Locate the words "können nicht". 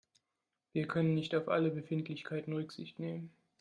0.87-1.35